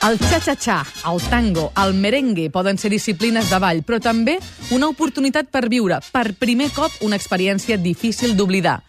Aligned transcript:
El 0.00 0.16
xa-xa-xa, 0.18 0.78
el 1.06 1.20
tango, 1.28 1.68
el 1.76 1.92
merengue 1.94 2.48
poden 2.50 2.78
ser 2.78 2.90
disciplines 2.90 3.50
de 3.52 3.58
ball, 3.62 3.84
però 3.86 4.00
també 4.00 4.38
una 4.70 4.88
oportunitat 4.88 5.50
per 5.50 5.68
viure, 5.68 5.98
per 6.12 6.32
primer 6.38 6.70
cop, 6.74 6.94
una 7.02 7.18
experiència 7.18 7.78
difícil 7.80 8.36
d'oblidar. 8.38 8.80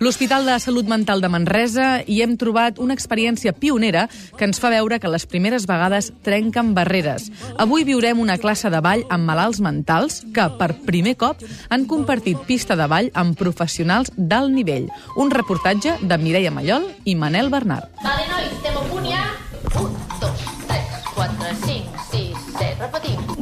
L'Hospital 0.00 0.46
de 0.48 0.54
Salut 0.60 0.88
Mental 0.88 1.20
de 1.20 1.28
Manresa 1.28 1.86
hi 2.08 2.22
hem 2.24 2.38
trobat 2.40 2.78
una 2.80 2.94
experiència 2.96 3.52
pionera 3.52 4.06
que 4.38 4.46
ens 4.48 4.56
fa 4.60 4.70
veure 4.72 4.96
que 4.96 5.10
les 5.12 5.26
primeres 5.28 5.66
vegades 5.68 6.08
trenquen 6.24 6.72
barreres. 6.76 7.28
Avui 7.60 7.84
viurem 7.84 8.22
una 8.22 8.38
classe 8.40 8.72
de 8.72 8.80
ball 8.80 9.04
amb 9.12 9.28
malalts 9.28 9.60
mentals 9.60 10.22
que, 10.32 10.48
per 10.56 10.70
primer 10.88 11.18
cop, 11.20 11.44
han 11.68 11.84
compartit 11.84 12.40
pista 12.48 12.78
de 12.80 12.88
ball 12.88 13.12
amb 13.12 13.36
professionals 13.36 14.08
d'alt 14.16 14.56
nivell. 14.56 14.88
Un 15.20 15.32
reportatge 15.36 15.98
de 16.00 16.20
Mireia 16.24 16.52
Mallol 16.52 16.88
i 17.04 17.16
Manel 17.20 17.52
Bernat. 17.52 17.92
Vale, 18.00 18.24
nois, 18.32 18.56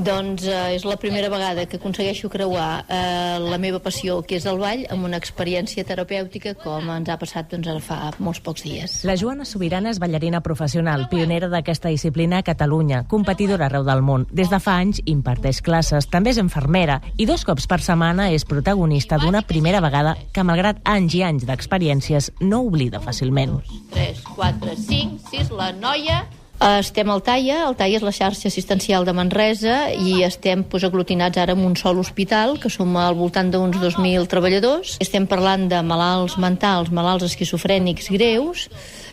Doncs 0.08 0.46
eh, 0.48 0.72
és 0.72 0.86
la 0.88 0.96
primera 0.96 1.28
vegada 1.28 1.66
que 1.68 1.76
aconsegueixo 1.76 2.30
creuar 2.32 2.86
eh, 2.88 3.36
la 3.44 3.58
meva 3.60 3.80
passió, 3.84 4.22
que 4.24 4.38
és 4.38 4.46
el 4.48 4.56
ball, 4.56 4.86
amb 4.88 5.04
una 5.04 5.18
experiència 5.20 5.84
terapèutica 5.84 6.54
com 6.62 6.88
ens 6.94 7.10
ha 7.12 7.18
passat 7.20 7.50
doncs, 7.52 7.68
ara 7.68 7.82
fa 7.84 7.98
molts 8.24 8.40
pocs 8.40 8.64
dies. 8.64 8.94
La 9.08 9.18
Joana 9.20 9.44
Sobirana 9.44 9.92
és 9.92 10.00
ballarina 10.00 10.40
professional, 10.40 11.04
pionera 11.12 11.50
d'aquesta 11.52 11.92
disciplina 11.92 12.40
a 12.40 12.46
Catalunya, 12.46 13.02
competidora 13.10 13.68
arreu 13.68 13.84
del 13.84 14.00
món. 14.06 14.24
Des 14.32 14.48
de 14.48 14.62
fa 14.64 14.78
anys 14.80 15.02
imparteix 15.04 15.60
classes, 15.60 16.08
també 16.08 16.32
és 16.32 16.40
infermera 16.40 17.02
i 17.20 17.28
dos 17.28 17.44
cops 17.44 17.68
per 17.68 17.82
setmana 17.84 18.30
és 18.32 18.48
protagonista 18.48 19.20
d'una 19.20 19.44
primera 19.44 19.84
vegada 19.84 20.16
que, 20.32 20.46
malgrat 20.46 20.80
anys 20.88 21.20
i 21.20 21.24
anys 21.28 21.44
d'experiències, 21.50 22.32
no 22.40 22.64
oblida 22.64 23.04
fàcilment. 23.04 23.58
3, 23.92 24.24
4, 24.32 24.76
5, 24.88 25.24
6, 25.36 25.56
la 25.58 25.74
noia... 25.76 26.22
Eh, 26.60 26.78
Estem 26.82 27.06
al 27.10 27.22
TAIA, 27.22 27.60
el 27.68 27.76
TAIA 27.78 28.00
és 28.00 28.04
la 28.04 28.10
xarxa 28.14 28.48
assistencial 28.50 29.04
de 29.06 29.12
Manresa 29.14 29.76
i 29.94 30.24
estem 30.26 30.64
pues, 30.66 30.82
aglutinats 30.82 31.38
ara 31.38 31.54
en 31.54 31.62
un 31.62 31.76
sol 31.78 32.00
hospital, 32.02 32.56
que 32.58 32.70
som 32.70 32.96
al 32.98 33.14
voltant 33.14 33.52
d'uns 33.52 33.78
2.000 33.78 34.26
treballadors. 34.26 34.96
Estem 35.04 35.28
parlant 35.30 35.68
de 35.70 35.78
malalts 35.86 36.34
mentals, 36.42 36.90
malalts 36.90 37.28
esquizofrènics 37.28 38.10
greus, 38.10 38.66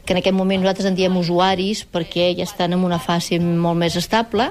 que 0.06 0.14
en 0.14 0.22
aquest 0.24 0.38
moment 0.38 0.64
nosaltres 0.64 0.90
en 0.90 0.98
diem 0.98 1.22
usuaris 1.22 1.86
perquè 1.86 2.32
ja 2.38 2.50
estan 2.50 2.74
en 2.74 2.86
una 2.86 2.98
fase 2.98 3.38
molt 3.40 3.78
més 3.78 3.98
estable. 4.02 4.50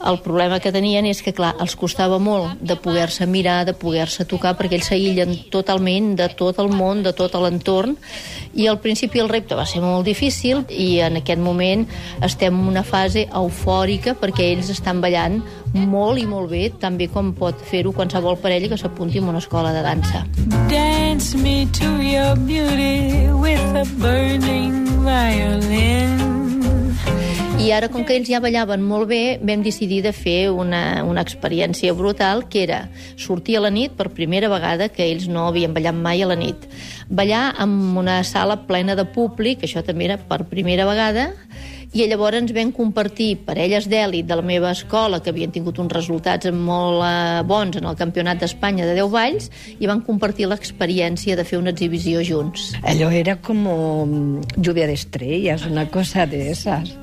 El 0.00 0.16
problema 0.24 0.60
que 0.64 0.72
tenien 0.72 1.04
és 1.04 1.20
que, 1.20 1.34
clar, 1.36 1.52
els 1.60 1.74
costava 1.76 2.16
molt 2.22 2.60
de 2.64 2.76
poder-se 2.80 3.26
mirar, 3.28 3.66
de 3.68 3.74
poder-se 3.76 4.24
tocar, 4.24 4.54
perquè 4.56 4.78
ells 4.78 4.88
s'aïllen 4.88 5.34
totalment 5.52 6.14
de 6.16 6.30
tot 6.38 6.58
el 6.62 6.72
món, 6.72 7.02
de 7.04 7.12
tot 7.16 7.36
l'entorn, 7.36 7.98
i 8.56 8.66
al 8.66 8.80
principi 8.80 9.20
el 9.20 9.28
repte 9.28 9.58
va 9.58 9.66
ser 9.68 9.82
molt 9.84 10.08
difícil 10.08 10.64
i 10.72 11.02
en 11.04 11.20
aquest 11.20 11.42
moment 11.42 11.84
estem 12.24 12.56
en 12.56 12.70
una 12.72 12.82
fase 12.82 13.26
eufòrica 13.28 14.16
perquè 14.18 14.48
ells 14.54 14.72
estan 14.72 15.04
ballant 15.04 15.38
molt 15.74 16.18
i 16.18 16.26
molt 16.26 16.50
bé, 16.50 16.64
tan 16.80 16.96
bé 16.98 17.10
com 17.12 17.34
pot 17.36 17.60
fer-ho 17.70 17.92
qualsevol 17.94 18.40
parella 18.42 18.72
que 18.72 18.80
s'apunti 18.80 19.20
en 19.20 19.28
una 19.30 19.44
escola 19.44 19.74
de 19.76 19.84
dansa. 19.84 20.24
Dance 20.72 21.36
me 21.36 21.66
to 21.78 22.00
your 22.02 22.34
beauty 22.48 23.28
with 23.36 23.76
a 23.76 23.84
burning 24.00 24.86
violin. 25.04 25.89
I 27.60 27.72
ara, 27.76 27.90
com 27.92 28.06
que 28.08 28.14
ells 28.16 28.30
ja 28.30 28.38
ballaven 28.40 28.80
molt 28.80 29.10
bé, 29.10 29.36
vam 29.44 29.60
decidir 29.60 29.98
de 30.00 30.14
fer 30.16 30.48
una, 30.48 31.02
una 31.04 31.20
experiència 31.20 31.92
brutal, 31.92 32.46
que 32.48 32.62
era 32.64 32.78
sortir 33.20 33.58
a 33.58 33.60
la 33.66 33.70
nit 33.74 33.92
per 33.98 34.06
primera 34.16 34.48
vegada, 34.48 34.88
que 34.88 35.04
ells 35.04 35.26
no 35.28 35.44
havien 35.50 35.74
ballat 35.76 35.98
mai 35.98 36.24
a 36.24 36.30
la 36.30 36.38
nit. 36.40 36.64
Ballar 37.12 37.50
en 37.60 37.74
una 38.00 38.22
sala 38.24 38.62
plena 38.64 38.96
de 38.96 39.04
públic, 39.12 39.66
això 39.68 39.84
també 39.84 40.08
era 40.08 40.16
per 40.16 40.46
primera 40.48 40.88
vegada, 40.88 41.34
i 41.90 42.04
llavors 42.06 42.38
ens 42.38 42.52
vam 42.54 42.70
compartir 42.70 43.32
parelles 43.46 43.88
d'èlit 43.90 44.28
de 44.28 44.36
la 44.38 44.44
meva 44.46 44.70
escola 44.70 45.18
que 45.22 45.32
havien 45.32 45.50
tingut 45.50 45.80
uns 45.82 45.90
resultats 45.90 46.50
molt 46.54 47.02
eh, 47.02 47.40
bons 47.46 47.80
en 47.80 47.88
el 47.90 47.96
Campionat 47.98 48.38
d'Espanya 48.38 48.86
de 48.86 48.94
10 48.98 49.10
balls 49.10 49.48
i 49.78 49.90
van 49.90 50.04
compartir 50.06 50.46
l'experiència 50.46 51.34
de 51.34 51.46
fer 51.48 51.58
una 51.58 51.74
exhibició 51.74 52.22
junts. 52.26 52.70
Allò 52.86 53.10
era 53.10 53.40
como 53.42 53.74
mm, 54.06 54.60
lluvia 54.62 54.86
de 54.86 54.94
estrellas, 54.94 55.66
una 55.66 55.88
cosa 55.90 56.26
de 56.30 56.50
esas. 56.52 56.94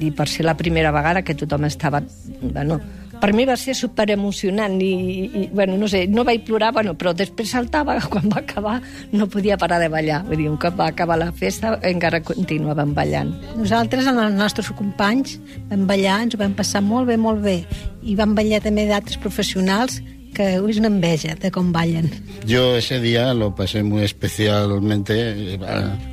I 0.00 0.12
per 0.12 0.28
ser 0.28 0.44
la 0.44 0.58
primera 0.60 0.92
vegada 0.92 1.24
que 1.24 1.36
tothom 1.38 1.64
estava... 1.64 2.02
Bueno, 2.42 2.82
per 3.24 3.32
mi 3.32 3.46
va 3.48 3.54
ser 3.56 3.72
super 3.72 4.04
emocionant 4.12 4.74
i, 4.84 4.90
i, 5.24 5.42
bueno, 5.48 5.78
no 5.80 5.88
sé, 5.88 6.02
no 6.12 6.26
vaig 6.28 6.42
plorar, 6.44 6.74
bueno, 6.76 6.92
però 6.92 7.14
després 7.16 7.54
saltava, 7.54 7.96
quan 8.12 8.28
va 8.28 8.42
acabar 8.42 8.74
no 9.16 9.30
podia 9.32 9.56
parar 9.56 9.78
de 9.80 9.88
ballar. 9.88 10.20
Vull 10.28 10.42
dir, 10.42 10.50
un 10.52 10.58
cop 10.60 10.76
va 10.76 10.90
acabar 10.92 11.16
la 11.16 11.30
festa 11.32 11.78
encara 11.88 12.20
continuàvem 12.20 12.92
ballant. 12.92 13.32
Nosaltres, 13.56 14.10
amb 14.10 14.20
els 14.26 14.36
nostres 14.36 14.68
companys, 14.76 15.38
vam 15.70 15.86
ballar, 15.88 16.18
ens 16.26 16.36
ho 16.36 16.42
vam 16.42 16.52
passar 16.58 16.84
molt 16.84 17.08
bé, 17.08 17.16
molt 17.16 17.40
bé. 17.40 17.62
I 18.04 18.18
vam 18.18 18.36
ballar 18.36 18.60
també 18.60 18.84
d'altres 18.90 19.16
professionals 19.22 20.02
que 20.34 20.50
és 20.58 20.78
una 20.82 20.90
enveja 20.90 21.36
de 21.40 21.48
com 21.54 21.70
ballen. 21.72 22.10
Yo 22.44 22.76
ese 22.76 23.00
día 23.00 23.32
lo 23.32 23.54
pasé 23.54 23.82
muy 23.82 24.02
especialmente. 24.02 25.14
eh, 25.54 25.58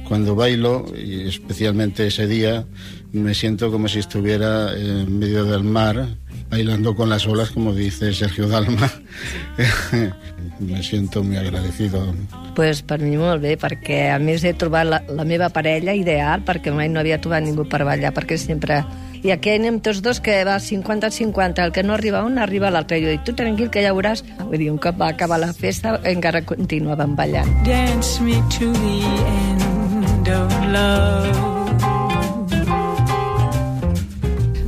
Cuando 0.07 0.35
bailo, 0.35 0.85
y 0.95 1.27
especialmente 1.27 2.07
ese 2.07 2.27
día, 2.27 2.65
me 3.11 3.33
siento 3.33 3.71
como 3.71 3.87
si 3.87 3.99
estuviera 3.99 4.77
en 4.77 5.19
medio 5.19 5.45
del 5.45 5.63
mar, 5.63 6.07
bailando 6.51 6.93
con 6.93 7.09
las 7.09 7.25
olas, 7.25 7.49
como 7.51 7.73
dice 7.73 8.13
Sergio 8.13 8.47
Dalma. 8.47 8.91
me 10.59 10.83
siento 10.83 11.23
muy 11.23 11.37
agradecido. 11.37 12.13
pues 12.53 12.81
per 12.81 12.99
mi 12.99 13.15
molt 13.15 13.41
bé, 13.41 13.55
perquè 13.55 14.09
a 14.11 14.17
més 14.19 14.43
he 14.43 14.51
trobat 14.59 14.85
la, 14.85 14.99
la 15.07 15.23
meva 15.23 15.47
parella 15.55 15.95
ideal, 15.95 16.43
perquè 16.43 16.73
mai 16.75 16.89
no 16.91 16.99
havia 16.99 17.21
trobat 17.23 17.45
ningú 17.45 17.63
per 17.71 17.85
ballar, 17.87 18.11
perquè 18.13 18.37
sempre... 18.37 18.83
I 19.21 19.29
aquí 19.29 19.51
anem 19.53 19.77
tots 19.85 20.01
dos 20.01 20.17
que 20.19 20.39
va 20.43 20.57
50-50, 20.57 21.61
el 21.61 21.71
que 21.71 21.83
no 21.85 21.93
arriba 21.93 22.23
un 22.25 22.39
arriba 22.41 22.71
l'altre. 22.73 22.97
Jo 23.03 23.13
dic, 23.13 23.21
tu 23.23 23.35
tranquil, 23.37 23.69
que 23.69 23.85
ja 23.85 23.93
veuràs. 23.93 24.25
Vull 24.41 24.57
dir, 24.57 24.71
un 24.73 24.81
cop 24.81 24.97
va 24.97 25.11
acabar 25.13 25.37
la 25.39 25.53
festa 25.53 25.99
encara 26.09 26.41
continuàvem 26.41 27.15
ballant. 27.15 27.55
Dance 27.63 28.17
me 28.25 28.41
to 28.57 28.73
the 28.81 28.97
end 29.37 30.27
of 30.33 30.61
love. 30.73 31.60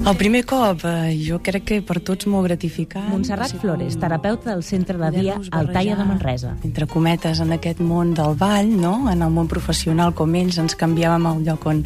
El 0.03 0.18
primer 0.18 0.44
cop, 0.44 0.81
eh, 0.84 1.16
jo 1.16 1.38
crec 1.40 1.64
que 1.64 1.75
per 1.81 2.02
tots 2.03 2.28
molt 2.28 2.44
gratificant. 2.50 3.06
Montserrat 3.08 3.53
ser 3.53 3.59
Flores, 3.62 3.96
terapeuta 3.96 4.50
del 4.50 4.64
centre 4.68 4.97
de 5.00 5.12
dia 5.16 5.38
Altaia 5.50 5.96
de 5.96 6.03
Manresa. 6.03 6.58
Entre 6.68 6.88
cometes, 6.91 7.40
en 7.40 7.53
aquest 7.56 7.80
món 7.80 8.12
del 8.14 8.36
ball, 8.36 8.68
no? 8.81 9.09
en 9.09 9.22
el 9.22 9.31
món 9.31 9.47
professional, 9.47 10.12
com 10.14 10.36
ells, 10.36 10.59
ens 10.59 10.75
canviàvem 10.75 11.30
al 11.30 11.40
lloc 11.47 11.64
on... 11.72 11.86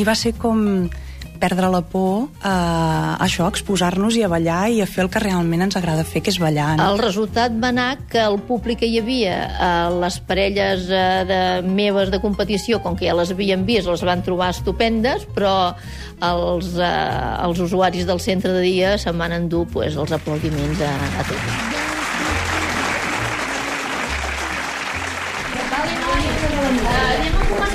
I 0.00 0.04
va 0.08 0.14
ser 0.16 0.32
com 0.40 0.88
perdre 1.40 1.68
la 1.72 1.82
por 1.86 2.28
a 2.42 3.16
això, 3.24 3.46
a 3.46 3.52
exposar-nos 3.52 4.16
i 4.18 4.24
a 4.26 4.30
ballar 4.32 4.66
i 4.72 4.80
a 4.82 4.88
fer 4.90 5.04
el 5.04 5.10
que 5.12 5.22
realment 5.22 5.66
ens 5.66 5.78
agrada 5.78 6.04
fer, 6.06 6.22
que 6.24 6.32
és 6.34 6.40
ballar. 6.42 6.74
No? 6.78 6.88
El 6.92 7.00
resultat 7.02 7.54
va 7.62 7.70
anar 7.74 7.88
que 8.10 8.22
el 8.22 8.38
públic 8.48 8.80
que 8.82 8.90
hi 8.90 9.00
havia, 9.00 9.36
eh, 9.46 9.70
les 10.02 10.18
parelles 10.28 10.88
eh, 10.90 11.06
de 11.28 11.40
meves 11.68 12.12
de 12.12 12.20
competició, 12.22 12.82
com 12.84 12.98
que 12.98 13.08
ja 13.08 13.16
les 13.16 13.32
havien 13.34 13.64
vist, 13.68 13.88
les 13.90 14.04
van 14.06 14.24
trobar 14.26 14.50
estupendes, 14.54 15.26
però 15.36 15.56
els, 16.20 16.74
eh, 16.76 16.92
els 17.46 17.64
usuaris 17.68 18.06
del 18.08 18.20
centre 18.20 18.52
de 18.56 18.62
dia 18.64 18.96
se'n 18.98 19.18
van 19.18 19.36
endur 19.36 19.66
pues, 19.72 19.96
els 19.96 20.12
aplaudiments 20.16 20.84
a, 20.84 20.94
a 21.20 21.26
tots. 21.30 21.75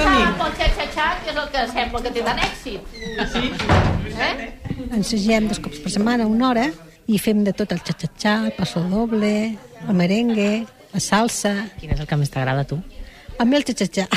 Pel 0.01 0.53
xa-xa-xa, 0.57 1.07
que 1.24 1.31
és 1.31 1.38
el 1.38 1.50
que 1.53 1.65
sembla 1.74 2.01
que 2.06 2.13
té 2.15 2.24
tant 2.25 2.42
èxit. 2.42 2.95
Sí. 3.33 3.44
Eh? 4.27 4.33
Ensegem 4.98 5.50
dos 5.51 5.62
cops 5.63 5.81
per 5.83 5.94
setmana, 5.94 6.27
una 6.30 6.50
hora, 6.50 6.65
i 7.07 7.19
fem 7.21 7.44
de 7.45 7.53
tot 7.57 7.71
el 7.75 7.81
xa-xa-xa, 7.86 8.36
el 8.50 8.56
paso 8.57 8.83
doble, 8.92 9.33
el 9.88 9.95
merengue, 9.98 10.51
la 10.94 11.01
salsa... 11.03 11.53
Quin 11.80 11.94
és 11.95 12.01
el 12.01 12.09
que 12.09 12.19
més 12.19 12.33
t'agrada 12.33 12.65
a 12.65 12.69
tu? 12.69 12.81
A 13.38 13.45
mi 13.45 13.57
el 13.59 13.65
xa-xa-xa. 13.68 14.07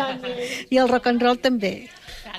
I 0.72 0.80
el 0.82 0.90
rock 0.92 1.12
and 1.12 1.24
roll 1.24 1.40
també. 1.40 1.74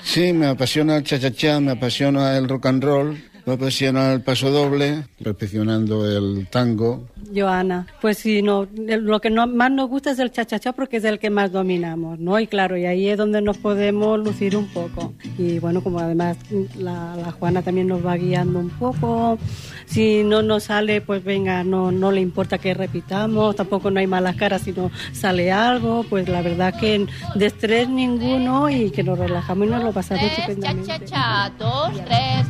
Sí, 0.06 0.32
me 0.32 0.52
apasiona 0.54 1.00
el 1.00 1.04
cha-cha-cha, 1.04 1.58
me 1.60 1.72
apasiona 1.72 2.36
el 2.36 2.48
rock 2.48 2.66
and 2.70 2.84
roll, 2.84 3.16
me 3.46 3.52
apasiona 3.52 4.12
el 4.12 4.22
paso 4.22 4.50
doble, 4.50 5.04
perfeccionando 5.22 6.04
el 6.04 6.48
tango. 6.48 7.06
Joana, 7.34 7.86
pues 8.00 8.18
sí, 8.18 8.42
no, 8.42 8.66
lo 8.74 9.20
que 9.20 9.30
no, 9.30 9.46
más 9.46 9.70
nos 9.70 9.88
gusta 9.88 10.10
es 10.10 10.18
el 10.18 10.32
cha-cha-cha 10.32 10.72
porque 10.72 10.96
es 10.96 11.04
el 11.04 11.20
que 11.20 11.30
más 11.30 11.52
dominamos, 11.52 12.18
¿no? 12.18 12.38
Y 12.40 12.48
claro, 12.48 12.76
y 12.76 12.86
ahí 12.86 13.08
es 13.08 13.16
donde 13.16 13.40
nos 13.40 13.56
podemos 13.58 14.18
lucir 14.18 14.56
un 14.56 14.66
poco. 14.66 15.14
Y 15.38 15.60
bueno, 15.60 15.80
como 15.80 16.00
además 16.00 16.36
la, 16.76 17.14
la 17.16 17.30
Juana 17.30 17.62
también 17.62 17.86
nos 17.86 18.04
va 18.04 18.16
guiando 18.16 18.58
un 18.58 18.70
poco, 18.70 19.38
si 19.86 20.24
no 20.24 20.42
nos 20.42 20.64
sale, 20.64 21.00
pues 21.00 21.22
venga, 21.22 21.62
no, 21.62 21.92
no 21.92 22.10
le 22.10 22.20
importa 22.20 22.58
que 22.58 22.74
repitamos, 22.74 23.54
tampoco 23.54 23.92
no 23.92 24.00
hay 24.00 24.08
malas 24.08 24.34
caras 24.34 24.62
si 24.62 24.72
no 24.72 24.90
sale 25.12 25.52
algo, 25.52 26.04
pues 26.10 26.28
la 26.28 26.42
verdad 26.42 26.74
que 26.78 27.06
de 27.36 27.46
estrés 27.46 27.88
ninguno 27.88 28.68
y 28.70 28.90
que 28.90 29.04
nos 29.04 29.16
relajamos 29.18 29.68
y 29.68 29.70
nos 29.70 29.84
lo 29.84 29.92
pasamos 29.92 30.24
estupendamente. 30.24 30.92
xa-xa-xa, 30.92 31.52
dos, 31.58 31.92
tres, 32.04 32.46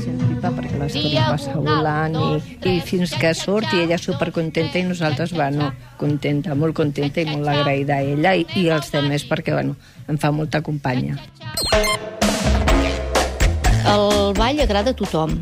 xa-xa-xa. 0.00 0.80
l'estona 0.80 1.26
passa 1.28 1.54
volant 1.58 2.16
i, 2.16 2.30
i 2.70 2.80
fins 2.84 3.12
que 3.20 3.32
surt 3.36 3.72
i 3.74 3.84
ella 3.84 3.98
supercontenta 4.00 4.80
i 4.80 4.86
nosaltres, 4.88 5.34
bueno, 5.36 5.70
contenta, 6.00 6.56
molt 6.56 6.76
contenta 6.76 7.22
i 7.22 7.28
molt 7.30 7.48
agraïda 7.52 8.00
a 8.00 8.08
ella 8.16 8.34
i, 8.34 8.46
i 8.56 8.68
els 8.72 8.90
demés 8.94 9.26
perquè, 9.28 9.54
bueno, 9.56 9.76
em 10.08 10.18
fa 10.18 10.32
molta 10.34 10.62
companya. 10.64 11.18
El 13.90 14.34
ball 14.36 14.60
agrada 14.62 14.92
a 14.94 14.96
tothom 14.96 15.38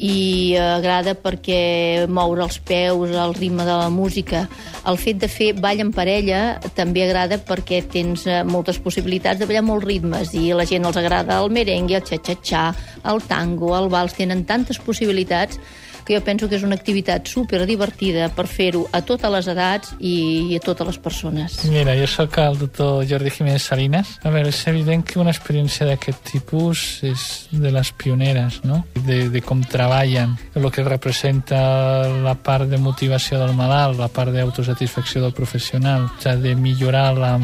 i 0.00 0.56
agrada 0.56 1.12
perquè 1.18 2.06
moure 2.08 2.46
els 2.46 2.56
peus, 2.64 3.10
el 3.12 3.34
ritme 3.36 3.66
de 3.68 3.76
la 3.82 3.90
música. 3.92 4.46
El 4.88 4.96
fet 4.96 5.18
de 5.20 5.28
fer 5.28 5.50
ball 5.60 5.82
en 5.82 5.90
parella 5.92 6.58
també 6.76 7.02
agrada 7.04 7.36
perquè 7.44 7.82
tens 7.92 8.24
eh, 8.26 8.40
moltes 8.48 8.78
possibilitats 8.80 9.40
de 9.40 9.48
ballar 9.50 9.64
molts 9.66 9.84
ritmes 9.84 10.32
i 10.38 10.48
la 10.56 10.64
gent 10.64 10.88
els 10.88 10.96
agrada 10.96 11.36
el 11.42 11.52
merengue, 11.52 12.00
el 12.00 12.06
xa-xa-xa, 12.08 12.64
el 13.12 13.20
tango, 13.28 13.74
el 13.76 13.90
vals, 13.92 14.16
tenen 14.16 14.46
tantes 14.48 14.80
possibilitats 14.80 15.60
que 16.10 16.16
jo 16.18 16.24
penso 16.26 16.48
que 16.48 16.56
és 16.58 16.64
una 16.66 16.74
activitat 16.74 17.28
super 17.30 17.60
divertida 17.68 18.26
per 18.34 18.48
fer-ho 18.50 18.82
a 18.90 18.98
totes 19.06 19.30
les 19.30 19.46
edats 19.52 19.92
i 20.02 20.56
a 20.58 20.60
totes 20.64 20.88
les 20.88 20.96
persones. 20.98 21.60
Mira, 21.70 21.94
jo 21.94 22.08
sóc 22.10 22.34
el 22.42 22.58
doctor 22.58 23.04
Jordi 23.06 23.30
Jiménez 23.30 23.62
Salinas. 23.62 24.16
A 24.26 24.32
veure, 24.34 24.50
és 24.50 24.58
evident 24.66 25.04
que 25.06 25.20
una 25.22 25.30
experiència 25.30 25.86
d'aquest 25.86 26.24
tipus 26.32 26.82
és 27.06 27.26
de 27.52 27.70
les 27.70 27.92
pioneres, 27.94 28.58
no? 28.66 28.80
De, 29.06 29.28
de 29.30 29.42
com 29.46 29.62
treballen, 29.62 30.34
el 30.58 30.66
que 30.74 30.82
representa 30.82 31.60
la 32.24 32.34
part 32.34 32.66
de 32.66 32.82
motivació 32.82 33.38
del 33.38 33.54
malalt, 33.54 34.00
la 34.00 34.10
part 34.10 34.34
d'autosatisfacció 34.34 35.22
del 35.22 35.36
professional, 35.36 36.08
o 36.10 36.18
sigui, 36.18 36.42
de 36.48 36.56
millorar 36.58 37.14
la, 37.14 37.36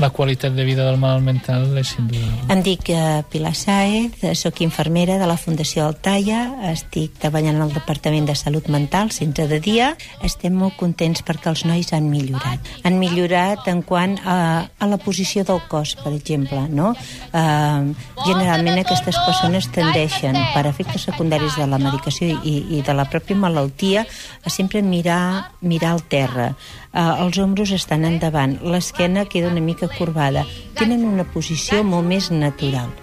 la 0.00 0.10
qualitat 0.16 0.56
de 0.56 0.64
vida 0.64 0.88
del 0.88 0.96
malalt 0.96 1.28
mental 1.28 1.76
és 1.76 1.92
indudable. 2.00 2.48
Em 2.56 2.64
dic 2.64 2.88
eh, 2.88 3.20
Pilar 3.28 3.52
Saez, 3.52 4.24
sóc 4.40 4.64
infermera 4.64 5.20
de 5.20 5.28
la 5.28 5.36
Fundació 5.36 5.84
Altaia, 5.84 6.72
estic 6.72 7.20
treballant 7.20 7.60
al 7.60 7.76
Departament 7.76 7.97
de 8.02 8.34
Salut 8.34 8.68
Mental, 8.68 9.10
centre 9.10 9.48
de 9.48 9.58
dia. 9.60 9.96
Estem 10.22 10.54
molt 10.54 10.76
contents 10.78 11.22
perquè 11.26 11.50
els 11.50 11.64
nois 11.66 11.92
han 11.92 12.06
millorat. 12.08 12.60
Han 12.84 12.98
millorat 12.98 13.66
en 13.66 13.82
quant 13.82 14.16
a, 14.24 14.68
a 14.78 14.86
la 14.86 14.98
posició 14.98 15.42
del 15.44 15.60
cos, 15.68 15.96
per 15.98 16.12
exemple, 16.14 16.68
no? 16.70 16.94
Eh, 17.32 17.92
generalment 18.24 18.78
aquestes 18.78 19.18
persones 19.26 19.68
tendeixen, 19.74 20.36
per 20.54 20.66
efectes 20.70 21.08
secundaris 21.10 21.58
de 21.58 21.66
la 21.66 21.78
medicació 21.78 22.38
i, 22.44 22.78
i 22.78 22.82
de 22.86 22.94
la 22.94 23.08
pròpia 23.10 23.36
malaltia, 23.36 24.06
a 24.44 24.50
sempre 24.50 24.82
mirar, 24.82 25.52
mirar 25.60 25.96
al 25.96 26.04
terra. 26.06 26.52
Eh, 26.92 27.02
els 27.02 27.38
ombros 27.42 27.74
estan 27.74 28.06
endavant, 28.06 28.60
l'esquena 28.62 29.26
queda 29.26 29.50
una 29.50 29.64
mica 29.64 29.90
corbada. 29.98 30.46
Tenen 30.78 31.04
una 31.04 31.26
posició 31.26 31.82
molt 31.82 32.06
més 32.06 32.30
natural. 32.30 32.94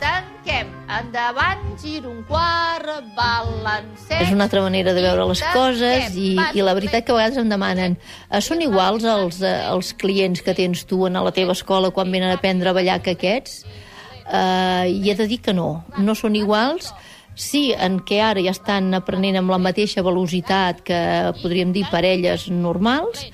Endavant, 0.95 1.63
giro 1.81 2.07
un 2.07 2.21
quart, 2.23 2.87
balancem... 3.17 4.21
És 4.21 4.29
una 4.31 4.45
altra 4.45 4.61
manera 4.63 4.93
de 4.95 5.01
veure 5.03 5.25
les 5.27 5.41
coses 5.51 6.13
i, 6.15 6.35
i 6.55 6.63
la 6.63 6.75
veritat 6.77 7.03
que 7.03 7.11
a 7.11 7.17
vegades 7.17 7.39
em 7.41 7.49
demanen 7.51 7.97
eh, 7.97 8.39
són 8.39 8.63
iguals 8.63 9.03
els, 9.03 9.41
eh, 9.43 9.57
els 9.67 9.91
clients 9.99 10.39
que 10.45 10.55
tens 10.55 10.85
tu 10.87 11.01
a 11.07 11.11
la 11.11 11.33
teva 11.35 11.55
escola 11.57 11.91
quan 11.91 12.13
venen 12.13 12.31
a 12.31 12.37
aprendre 12.39 12.71
a 12.71 12.75
ballar 12.77 13.01
que 13.03 13.17
aquests? 13.17 13.65
Eh, 13.65 14.93
I 14.93 15.11
he 15.11 15.17
de 15.19 15.27
dir 15.27 15.41
que 15.43 15.55
no, 15.57 15.83
no 15.99 16.15
són 16.15 16.37
iguals, 16.39 16.93
sí 17.35 17.73
en 17.75 17.99
què 18.07 18.21
ara 18.23 18.45
ja 18.45 18.55
estan 18.55 18.93
aprenent 18.95 19.41
amb 19.41 19.51
la 19.51 19.59
mateixa 19.59 20.05
velocitat 20.05 20.79
que 20.87 21.01
podríem 21.41 21.75
dir 21.75 21.83
parelles 21.91 22.47
normals, 22.47 23.27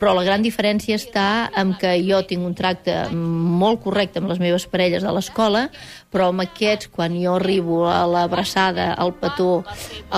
però 0.00 0.12
la 0.16 0.24
gran 0.26 0.42
diferència 0.44 0.98
està 0.98 1.48
en 1.56 1.72
que 1.80 1.94
jo 2.04 2.20
tinc 2.28 2.44
un 2.44 2.54
tracte 2.56 2.94
molt 3.12 3.82
correcte 3.84 4.20
amb 4.20 4.28
les 4.30 4.40
meves 4.42 4.66
parelles 4.68 5.04
a 5.04 5.14
l'escola, 5.16 5.66
però 6.12 6.30
amb 6.32 6.44
aquests, 6.44 6.90
quan 6.92 7.16
jo 7.16 7.36
arribo 7.38 7.84
a 7.88 8.02
l'abraçada, 8.10 8.92
al 8.92 9.14
petó, 9.16 9.64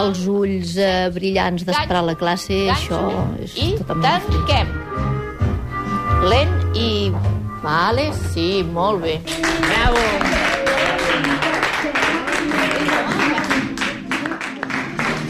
els 0.02 0.24
ulls 0.26 0.74
eh, 0.82 1.08
brillants 1.14 1.66
d'esperar 1.68 2.02
la 2.06 2.16
classe, 2.18 2.64
això 2.74 3.02
és 3.42 3.54
I 3.58 3.72
totalment 3.78 4.26
tanquem. 4.32 4.72
Lent 6.28 6.56
i... 6.76 6.92
Vale, 7.58 8.12
sí, 8.32 8.62
molt 8.62 9.02
bé. 9.02 9.16
Bravo. 9.26 10.02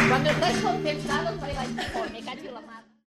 Cuando 0.09 0.31
estáis 0.31 0.59
concentrados, 0.59 1.35
me 2.13 2.21
cacho 2.21 2.49
en 2.49 2.55
la 2.55 2.61
mano. 2.61 2.78